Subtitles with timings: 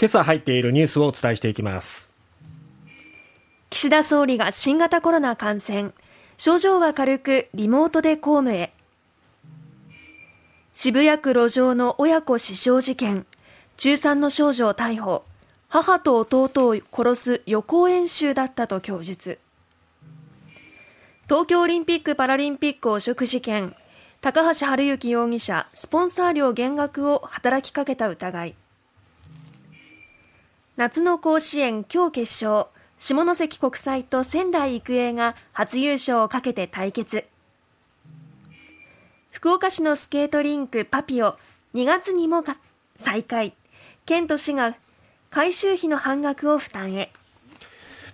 [0.00, 2.10] 今朝入っているニュースをお伝えしていきます。
[3.68, 5.90] 岸田総理が新型コロナ感染。
[6.38, 8.72] 症状は軽くリモートで公務へ。
[10.72, 13.26] 渋谷区路上の親子死傷事件。
[13.76, 15.22] 中3の少女を逮捕。
[15.68, 19.38] 母と弟を殺す予行演習だったと供述。
[21.24, 23.76] 東京オリンピック・パラリンピック汚職事件。
[24.22, 28.54] 高橋治之容疑者スポンサー料減額を働きかけた疑い。
[30.80, 32.68] 夏の甲子園今日決勝。
[32.98, 37.26] 下関国際と仙台育英が初優勝をかけて対決。
[39.30, 41.36] 福岡市のスケートリンクパピオ。
[41.74, 42.42] 2月にも
[42.96, 43.52] 再開。
[44.06, 44.74] 県と市が
[45.28, 47.12] 改修費の半額を負担へ。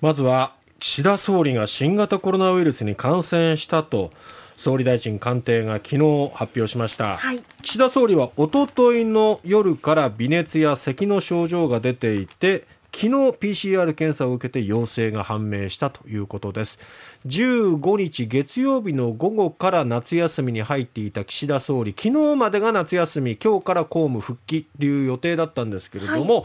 [0.00, 4.12] まずは岸田総理が新型コロナウイルスに感染したと
[4.56, 16.78] 総理大臣官邸が昨日発表しました、はい、岸田総理はおとといの夜から微熱や咳の症状が出ていて昨日 PCR 検査を受けて陽性が判明したということです。
[17.26, 26.44] 15日月曜日の午後から夏休みに入っていた岸田総理昨日までが夏休み今日から公務復帰という予定だったんですけれども、はい、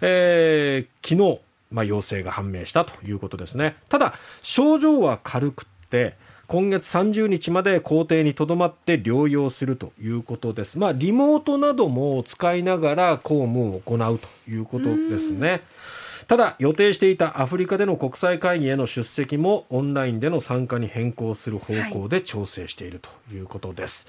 [0.00, 1.40] えー、昨日
[1.72, 3.76] まあ、陽性が判明したということですね。
[3.88, 10.78] ただ症状は軽くて今月30日まで校庭にとどまって療養するということです。
[10.78, 15.62] まあ、リモートなども使いながら公務を行うということですね。
[16.28, 24.06] ただ、予定していたアフリカでの国際会議への出席もオンラインでの参加に変更する方向で調整しているということです。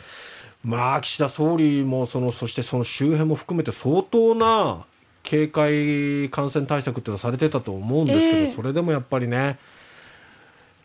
[0.66, 4.86] はい、まあ、岸田総理もその、そしてその周辺も含めて相当な
[5.24, 9.58] 警戒感染対策っていうのはされてたと思うんですけど、えー、それでもやっぱりね、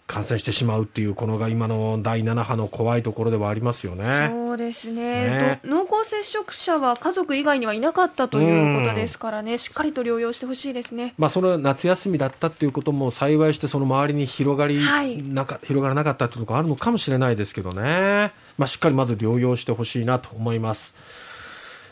[0.09, 4.31] 感染してしまうっていうこのが今の第7波の怖いところではありますよね。
[4.33, 11.13] そうですね、ね、濃厚接触者は家族以外にはいなかったということですからね、しっかりと療養してほしいですね。
[11.19, 18.33] まあその夏休みだったっていうことも幸いしてその周りに広がり、はい、なか広がらなかったというところあるのかもしれないですけどね。
[18.57, 20.95] まあしっかりまず療養してほしいなと思います。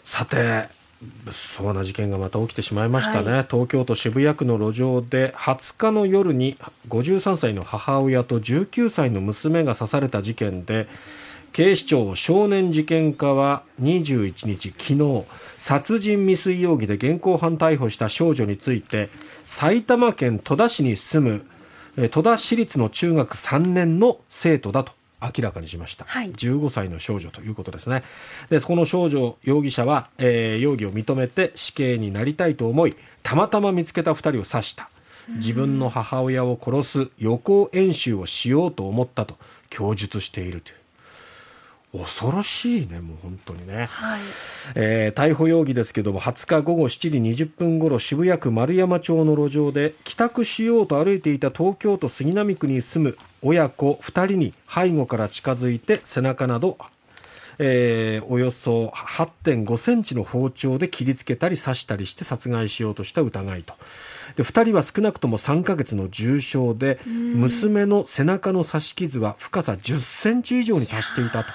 [0.05, 0.69] さて、
[1.03, 6.57] 物騒な事件がまた起きてしまいましたね、はい、東京都渋谷区の路上で20日の夜に
[6.89, 10.89] 53歳の母親と19歳の娘が刺された事件で
[11.53, 15.25] 警視庁少年事件課は21日昨日
[15.59, 19.11] 殺人未遂容疑で現行犯逮捕した少女について
[19.45, 21.43] 埼玉県戸田市に住
[21.97, 28.03] む戸田市立の中学3年の生徒だと明らかにしました、はい、15歳の少女ということですね。
[28.51, 34.91] でこの少女容疑者は、えー、容疑を認めて死刑になりたいと思いたまたま見つけた2人を刺した。
[35.29, 39.37] 自分の母親を殺す予行演習をしようと思ったと
[39.71, 40.77] 供述しているという
[41.99, 44.21] 恐ろしいね、もう本当にね、はい、
[44.75, 56.79] えー、逮捕容疑ですけども20日午後7時20分ごろ渋谷区丸山町の路上で帰宅しようと歩いていた東京都杉並区に住む親子2人に背後から近づいて背中など、
[57.59, 63.75] えー、およそ8.5センチの包丁で切りつけたり刺したりして殺害しようとした疑いと。
[64.37, 71.51] で2人は少なくとも3ヶ月の重傷で娘の背中の刺し傷は深さ10センチ以上に達していたと。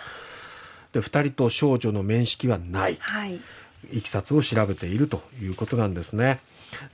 [0.94, 3.40] で2人と少女の面識はない、はい、
[3.92, 6.40] いきさつを調べているということなんですね。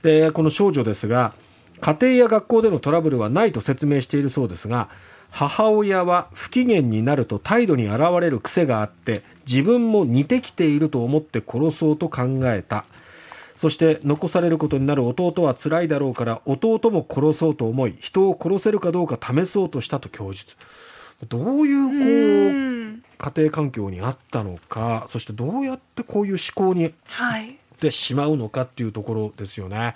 [0.02, 1.32] でこの少女ですが
[1.80, 4.88] 家庭や学校でのトラブルはないと説明しているそうですが
[5.30, 12.84] 母親は不機嫌になると態度に現れる癖があって自分も似てきていると思って殺そうと考えた。
[13.56, 20.54] そして残されることになる弟は辛いだろうから弟も殺そうと思い人を殺せるかどうか試そうとしたと供述
[21.26, 26.92] どういうこう家庭環境にあったのかそしてどうやってこういう思考にっ
[27.80, 29.94] てしまうのかっていうところですよね。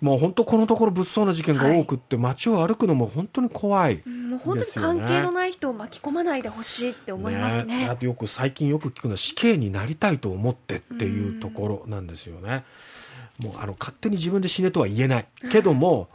[0.00, 7.84] もう本当このところ物騒な事件が多くって、街を歩くのも本当に怖い、もう本当に関係のない人を巻き込まないでほしいって思いますね。
[7.84, 12.64] ねあとよく最近よく聞くのは死刑になりたいと思ってっていうところなんですよね。
[13.42, 16.08] もうあの勝手に自分で死ねとは言えないけども、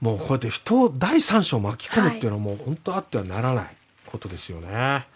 [0.00, 3.66] もうこうやって人を第三者を巻き込むっていうのはもう本当あってはならない
[4.06, 5.06] ことですよね。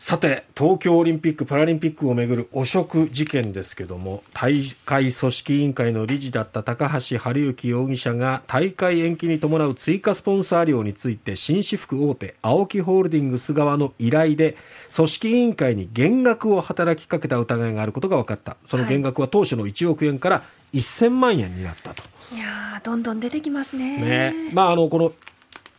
[0.00, 14.56] さて、東京オリンピック・パラリンピックをめぐる汚職事件ですけども、大会組織委員会の理事だった高橋治之容疑者が大会延期に伴う追加スポンサー料について、紳士服大手、青木ホールディングス側の依頼で、
[14.96, 18.56] 組織委員会に減額を働きかけた疑いがあることが分かった。
[18.64, 20.42] その減額は当初の1億円から
[20.72, 22.02] 1000万円になったと。
[22.34, 23.98] いやどんどん出てきますね。
[23.98, 24.50] ね。
[24.54, 25.12] まあ、あの、この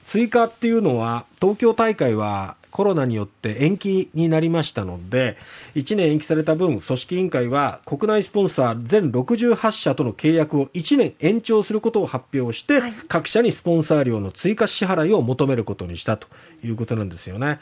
[0.04, 5.38] 追加っていうのは、東京大会はコロナによって延期になりましたので、
[5.76, 16.28] 1年延期された分、組織委員会は国内スポンサー全68社との契約を1年延長することを発表して、はい、各社にスポンサー料の追加支払いを求めることにしたと
[16.64, 17.60] いうことなんですよね。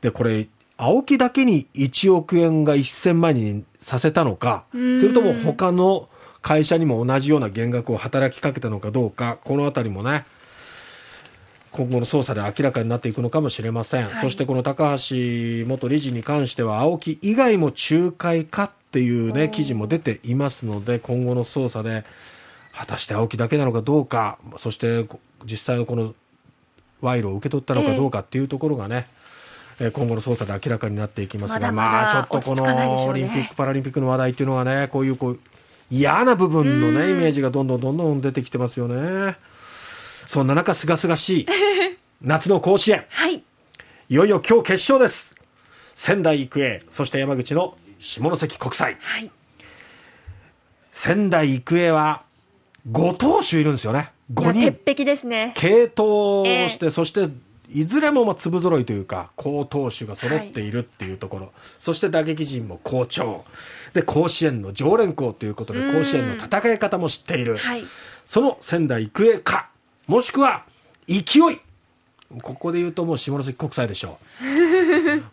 [0.00, 0.48] で、これ、
[0.78, 6.08] 青木だけに1億円が1000万にさせたのか、それとも他の
[6.42, 10.24] 会社にも同じような減額を働きかけたのかどうか、このあたりもね、
[11.76, 15.16] 今後の捜査で明らかになっていくのかもしれません、はい、そしてこの高橋
[15.66, 22.04] 元理事に関しては、青木以外も仲介かっていうね、記事も出ていますので、今後の捜査で、
[22.72, 25.06] 果たして青木だけなのかどうか、そして
[25.44, 26.14] 実際のこの
[27.02, 29.06] 賄賂を受け取ったのかどうかっていうところがね、
[29.78, 35.38] えー、今後の捜査で明らかになっていきますが、ままあ、ちょっとこのオリンピック・パラリンピックの話題っていうのはね、こういうこう
[35.90, 39.36] 嫌な部分のね、イメージがどんどんどんどん出てきてますよね。
[40.26, 41.46] そんな中、すがすがしい
[42.20, 43.04] 夏の甲子園。
[43.08, 43.36] はい。
[43.36, 45.36] いよいよ今日決勝です。
[45.94, 48.96] 仙台育英、そして山口の下関国際。
[49.00, 49.30] はい。
[50.90, 52.22] 仙台育英は
[52.90, 54.10] 5投手いるんですよね。
[54.32, 54.72] 5人。
[54.72, 55.52] 鉄壁ですね。
[55.56, 57.28] 継投して、えー、そして
[57.68, 63.44] いずれもまあ粒揃いというか、好投手が揃っているっていうところ、はい、そして打撃陣も好調。
[63.92, 67.56] で、甲子園の常連校ということで、甲子園の戦い方も知っている。
[67.58, 67.84] はい、
[68.24, 69.70] その仙台育英か、
[70.06, 70.64] もしくは、
[71.08, 71.22] 勢い
[72.40, 74.44] ここで言うともう下関国際でしょう。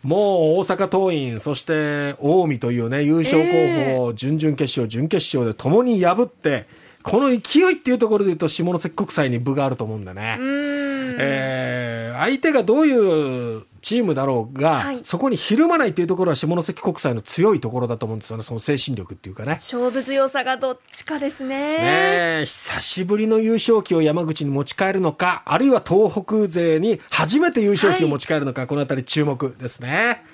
[0.06, 0.20] もう
[0.60, 6.66] 大阪桐蔭、そして近江というね、優勝候補を準々決勝、準決勝で共に破って、
[7.02, 10.36] この勢いっていうところで言うと下関国際に分があると思うんだね。
[10.40, 19.50] えー、相手がどういうチームだろうが、はい、そこにひるまないっていうところは下関国際の強いところだと思うんですよね、その精神力っていうかね。
[19.60, 22.38] 勝負強さがどっちかですね。
[22.38, 30.24] ね久しぶりの優勝旗を山口に持ち帰るのか、あるいは東北勢に初めて優勝旗を持ち帰るのか、はい、このあたり注目ですね。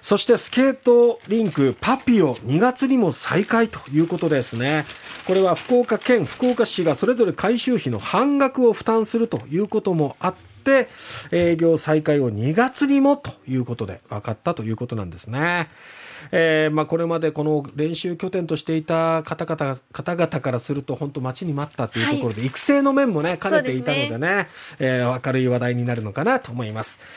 [0.00, 4.84] そしてスケートリンクパピオ2月にも再開ということですね。
[5.28, 10.53] これは福岡県、福岡市がそれぞれ改修費の半額を負担するということもあって、
[11.30, 15.68] 営業再開を2月にもということで分かったということなんですね。
[16.32, 27.00] えーまあ、これまでこの練習拠点としていた方々方々からすると本当待ちに待ったというところで、育成の面もね兼ねていたのでねでね、えー、明るい話題になるのかなと思います。